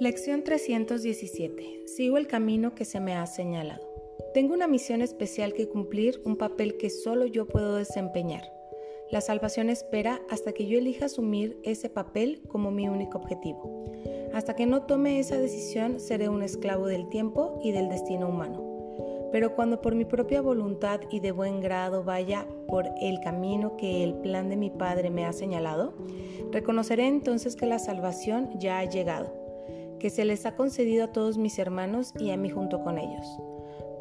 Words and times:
Lección 0.00 0.44
317. 0.44 1.88
Sigo 1.88 2.18
el 2.18 2.28
camino 2.28 2.72
que 2.72 2.84
se 2.84 3.00
me 3.00 3.16
ha 3.16 3.26
señalado. 3.26 3.82
Tengo 4.32 4.54
una 4.54 4.68
misión 4.68 5.02
especial 5.02 5.54
que 5.54 5.68
cumplir, 5.68 6.22
un 6.24 6.36
papel 6.36 6.76
que 6.76 6.88
solo 6.88 7.26
yo 7.26 7.48
puedo 7.48 7.74
desempeñar. 7.74 8.44
La 9.10 9.20
salvación 9.20 9.68
espera 9.70 10.20
hasta 10.30 10.52
que 10.52 10.68
yo 10.68 10.78
elija 10.78 11.06
asumir 11.06 11.58
ese 11.64 11.90
papel 11.90 12.42
como 12.46 12.70
mi 12.70 12.88
único 12.88 13.18
objetivo. 13.18 13.92
Hasta 14.32 14.54
que 14.54 14.66
no 14.66 14.82
tome 14.82 15.18
esa 15.18 15.36
decisión 15.36 15.98
seré 15.98 16.28
un 16.28 16.44
esclavo 16.44 16.86
del 16.86 17.08
tiempo 17.08 17.58
y 17.64 17.72
del 17.72 17.88
destino 17.88 18.28
humano. 18.28 19.28
Pero 19.32 19.56
cuando 19.56 19.82
por 19.82 19.96
mi 19.96 20.04
propia 20.04 20.40
voluntad 20.40 21.00
y 21.10 21.18
de 21.18 21.32
buen 21.32 21.60
grado 21.60 22.04
vaya 22.04 22.46
por 22.68 22.86
el 23.02 23.18
camino 23.18 23.76
que 23.76 24.04
el 24.04 24.14
plan 24.14 24.48
de 24.48 24.56
mi 24.56 24.70
Padre 24.70 25.10
me 25.10 25.24
ha 25.24 25.32
señalado, 25.32 25.92
reconoceré 26.52 27.08
entonces 27.08 27.56
que 27.56 27.66
la 27.66 27.80
salvación 27.80 28.60
ya 28.60 28.78
ha 28.78 28.84
llegado 28.84 29.47
que 29.98 30.10
se 30.10 30.24
les 30.24 30.46
ha 30.46 30.54
concedido 30.54 31.04
a 31.04 31.12
todos 31.12 31.38
mis 31.38 31.58
hermanos 31.58 32.12
y 32.18 32.30
a 32.30 32.36
mí 32.36 32.50
junto 32.50 32.82
con 32.82 32.98
ellos. 32.98 33.26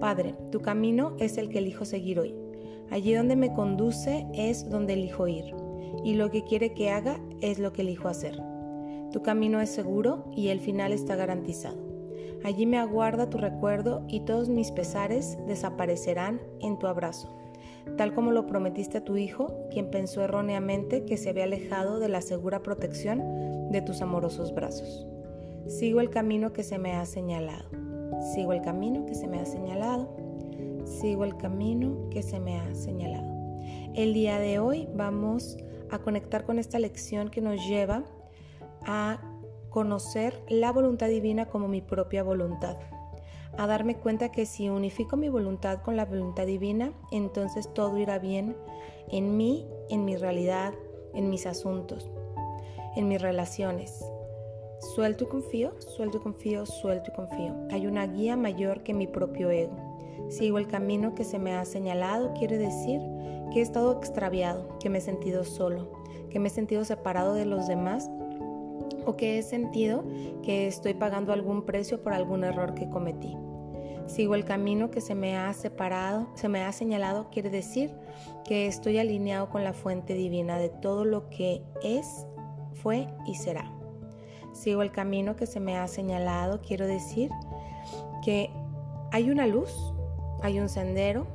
Padre, 0.00 0.34
tu 0.50 0.60
camino 0.60 1.16
es 1.18 1.38
el 1.38 1.48
que 1.48 1.58
elijo 1.58 1.84
seguir 1.84 2.20
hoy. 2.20 2.34
Allí 2.90 3.14
donde 3.14 3.36
me 3.36 3.52
conduce 3.52 4.26
es 4.34 4.68
donde 4.68 4.92
elijo 4.92 5.26
ir, 5.26 5.54
y 6.04 6.14
lo 6.14 6.30
que 6.30 6.44
quiere 6.44 6.72
que 6.74 6.90
haga 6.90 7.20
es 7.40 7.58
lo 7.58 7.72
que 7.72 7.82
elijo 7.82 8.08
hacer. 8.08 8.40
Tu 9.12 9.22
camino 9.22 9.60
es 9.60 9.70
seguro 9.70 10.24
y 10.34 10.48
el 10.48 10.60
final 10.60 10.92
está 10.92 11.16
garantizado. 11.16 11.78
Allí 12.44 12.66
me 12.66 12.78
aguarda 12.78 13.30
tu 13.30 13.38
recuerdo 13.38 14.04
y 14.08 14.20
todos 14.20 14.48
mis 14.48 14.70
pesares 14.70 15.38
desaparecerán 15.48 16.40
en 16.60 16.78
tu 16.78 16.86
abrazo, 16.86 17.36
tal 17.96 18.14
como 18.14 18.30
lo 18.30 18.46
prometiste 18.46 18.98
a 18.98 19.04
tu 19.04 19.16
Hijo, 19.16 19.52
quien 19.70 19.90
pensó 19.90 20.22
erróneamente 20.22 21.04
que 21.04 21.16
se 21.16 21.30
había 21.30 21.44
alejado 21.44 21.98
de 21.98 22.08
la 22.08 22.20
segura 22.20 22.62
protección 22.62 23.70
de 23.70 23.80
tus 23.80 24.02
amorosos 24.02 24.54
brazos. 24.54 25.08
Sigo 25.68 26.00
el 26.00 26.10
camino 26.10 26.52
que 26.52 26.62
se 26.62 26.78
me 26.78 26.94
ha 26.94 27.04
señalado. 27.06 27.68
Sigo 28.32 28.52
el 28.52 28.62
camino 28.62 29.04
que 29.04 29.16
se 29.16 29.26
me 29.26 29.40
ha 29.40 29.46
señalado. 29.46 30.16
Sigo 30.84 31.24
el 31.24 31.36
camino 31.36 32.08
que 32.10 32.22
se 32.22 32.38
me 32.38 32.56
ha 32.56 32.72
señalado. 32.72 33.34
El 33.94 34.14
día 34.14 34.38
de 34.38 34.60
hoy 34.60 34.88
vamos 34.94 35.56
a 35.90 35.98
conectar 35.98 36.44
con 36.44 36.60
esta 36.60 36.78
lección 36.78 37.30
que 37.30 37.40
nos 37.40 37.66
lleva 37.66 38.04
a 38.82 39.20
conocer 39.68 40.40
la 40.48 40.70
voluntad 40.70 41.08
divina 41.08 41.46
como 41.46 41.66
mi 41.66 41.80
propia 41.80 42.22
voluntad. 42.22 42.76
A 43.58 43.66
darme 43.66 43.96
cuenta 43.96 44.30
que 44.30 44.46
si 44.46 44.68
unifico 44.68 45.16
mi 45.16 45.28
voluntad 45.28 45.82
con 45.82 45.96
la 45.96 46.04
voluntad 46.04 46.46
divina, 46.46 46.92
entonces 47.10 47.74
todo 47.74 47.98
irá 47.98 48.20
bien 48.20 48.56
en 49.10 49.36
mí, 49.36 49.66
en 49.90 50.04
mi 50.04 50.16
realidad, 50.16 50.74
en 51.12 51.28
mis 51.28 51.44
asuntos, 51.44 52.08
en 52.94 53.08
mis 53.08 53.20
relaciones, 53.20 54.04
Suelto 54.94 55.24
y 55.24 55.26
confío, 55.26 55.72
suelto 55.80 56.18
y 56.18 56.20
confío, 56.20 56.64
suelto 56.64 57.10
y 57.10 57.16
confío. 57.16 57.54
Hay 57.70 57.86
una 57.86 58.06
guía 58.06 58.36
mayor 58.36 58.82
que 58.82 58.94
mi 58.94 59.06
propio 59.06 59.50
ego. 59.50 59.76
Sigo 60.28 60.58
el 60.58 60.68
camino 60.68 61.14
que 61.14 61.24
se 61.24 61.38
me 61.38 61.54
ha 61.54 61.64
señalado, 61.64 62.32
quiere 62.34 62.56
decir 62.56 63.00
que 63.52 63.58
he 63.58 63.62
estado 63.62 63.98
extraviado, 63.98 64.78
que 64.78 64.88
me 64.88 64.98
he 64.98 65.00
sentido 65.00 65.44
solo, 65.44 65.90
que 66.30 66.38
me 66.38 66.48
he 66.48 66.50
sentido 66.50 66.84
separado 66.84 67.34
de 67.34 67.46
los 67.46 67.66
demás 67.66 68.08
o 69.04 69.16
que 69.16 69.38
he 69.38 69.42
sentido 69.42 70.04
que 70.42 70.68
estoy 70.68 70.94
pagando 70.94 71.32
algún 71.32 71.62
precio 71.66 72.02
por 72.02 72.12
algún 72.12 72.44
error 72.44 72.74
que 72.74 72.88
cometí. 72.88 73.36
Sigo 74.06 74.36
el 74.36 74.44
camino 74.44 74.90
que 74.90 75.00
se 75.00 75.16
me 75.16 75.36
ha 75.36 75.52
separado, 75.52 76.28
se 76.34 76.48
me 76.48 76.62
ha 76.62 76.72
señalado, 76.72 77.28
quiere 77.30 77.50
decir 77.50 77.92
que 78.44 78.66
estoy 78.68 78.98
alineado 78.98 79.50
con 79.50 79.64
la 79.64 79.72
fuente 79.72 80.14
divina 80.14 80.58
de 80.58 80.68
todo 80.68 81.04
lo 81.04 81.28
que 81.28 81.62
es, 81.82 82.24
fue 82.72 83.08
y 83.26 83.34
será 83.34 83.75
sigo 84.56 84.82
el 84.82 84.90
camino 84.90 85.36
que 85.36 85.46
se 85.46 85.60
me 85.60 85.76
ha 85.76 85.86
señalado, 85.86 86.60
quiero 86.60 86.86
decir 86.86 87.30
que 88.24 88.50
hay 89.12 89.30
una 89.30 89.46
luz, 89.46 89.72
hay 90.42 90.58
un 90.58 90.68
sendero, 90.68 91.26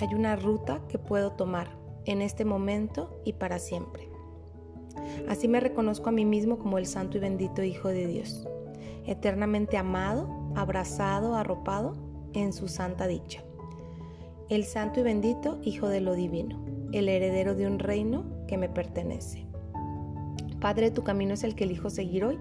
hay 0.00 0.14
una 0.14 0.36
ruta 0.36 0.80
que 0.88 0.98
puedo 0.98 1.32
tomar 1.32 1.68
en 2.04 2.22
este 2.22 2.44
momento 2.44 3.20
y 3.24 3.32
para 3.32 3.58
siempre. 3.58 4.08
Así 5.28 5.48
me 5.48 5.60
reconozco 5.60 6.08
a 6.08 6.12
mí 6.12 6.24
mismo 6.24 6.58
como 6.58 6.78
el 6.78 6.86
santo 6.86 7.16
y 7.16 7.20
bendito 7.20 7.62
Hijo 7.62 7.88
de 7.88 8.06
Dios, 8.06 8.46
eternamente 9.06 9.76
amado, 9.76 10.28
abrazado, 10.54 11.34
arropado 11.34 11.94
en 12.32 12.52
su 12.52 12.68
santa 12.68 13.06
dicha. 13.06 13.42
El 14.48 14.64
santo 14.64 15.00
y 15.00 15.02
bendito 15.02 15.58
Hijo 15.62 15.88
de 15.88 16.00
lo 16.00 16.14
Divino, 16.14 16.64
el 16.92 17.08
heredero 17.08 17.54
de 17.54 17.66
un 17.66 17.78
reino 17.78 18.24
que 18.46 18.56
me 18.56 18.68
pertenece. 18.68 19.46
Padre, 20.66 20.90
tu 20.90 21.04
camino 21.04 21.34
es 21.34 21.44
el 21.44 21.54
que 21.54 21.62
elijo 21.62 21.90
seguir 21.90 22.24
hoy. 22.24 22.40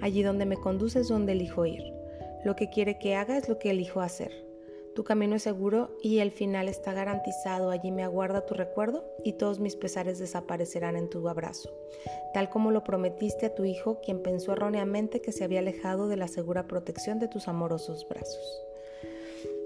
Allí 0.00 0.22
donde 0.22 0.46
me 0.46 0.56
conduces 0.56 1.02
es 1.02 1.08
donde 1.08 1.32
elijo 1.32 1.66
ir. 1.66 1.82
Lo 2.42 2.56
que 2.56 2.70
quiere 2.70 2.98
que 2.98 3.16
haga 3.16 3.36
es 3.36 3.50
lo 3.50 3.58
que 3.58 3.68
elijo 3.68 4.00
hacer. 4.00 4.32
Tu 4.94 5.04
camino 5.04 5.36
es 5.36 5.42
seguro 5.42 5.94
y 6.02 6.20
el 6.20 6.30
final 6.30 6.70
está 6.70 6.94
garantizado. 6.94 7.68
Allí 7.68 7.90
me 7.90 8.02
aguarda 8.02 8.46
tu 8.46 8.54
recuerdo 8.54 9.04
y 9.24 9.34
todos 9.34 9.60
mis 9.60 9.76
pesares 9.76 10.18
desaparecerán 10.18 10.96
en 10.96 11.10
tu 11.10 11.28
abrazo. 11.28 11.70
Tal 12.32 12.48
como 12.48 12.70
lo 12.70 12.82
prometiste 12.82 13.44
a 13.44 13.54
tu 13.54 13.66
hijo, 13.66 14.00
quien 14.00 14.22
pensó 14.22 14.52
erróneamente 14.52 15.20
que 15.20 15.32
se 15.32 15.44
había 15.44 15.58
alejado 15.58 16.08
de 16.08 16.16
la 16.16 16.28
segura 16.28 16.66
protección 16.66 17.18
de 17.18 17.28
tus 17.28 17.46
amorosos 17.46 18.08
brazos. 18.08 18.62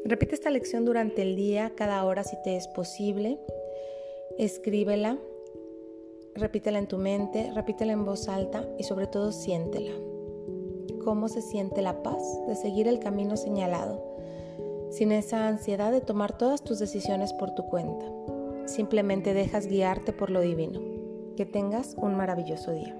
Repite 0.04 0.34
esta 0.34 0.50
lección 0.50 0.84
durante 0.84 1.22
el 1.22 1.36
día, 1.36 1.74
cada 1.76 2.02
hora 2.02 2.24
si 2.24 2.34
te 2.42 2.56
es 2.56 2.66
posible. 2.66 3.38
Escríbela 4.36 5.16
repítela 6.34 6.78
en 6.78 6.86
tu 6.86 6.98
mente, 6.98 7.50
repítela 7.54 7.92
en 7.92 8.04
voz 8.04 8.28
alta 8.28 8.64
y 8.78 8.84
sobre 8.84 9.06
todo 9.06 9.32
siéntela. 9.32 9.92
¿Cómo 11.04 11.28
se 11.28 11.42
siente 11.42 11.82
la 11.82 12.02
paz 12.02 12.22
de 12.46 12.56
seguir 12.56 12.86
el 12.86 12.98
camino 12.98 13.36
señalado, 13.36 14.02
sin 14.90 15.12
esa 15.12 15.48
ansiedad 15.48 15.92
de 15.92 16.00
tomar 16.00 16.36
todas 16.36 16.62
tus 16.62 16.78
decisiones 16.78 17.32
por 17.32 17.54
tu 17.54 17.64
cuenta? 17.66 18.04
Simplemente 18.66 19.34
dejas 19.34 19.66
guiarte 19.66 20.12
por 20.12 20.30
lo 20.30 20.40
divino. 20.40 20.80
Que 21.36 21.46
tengas 21.46 21.94
un 21.96 22.16
maravilloso 22.16 22.72
día. 22.72 22.99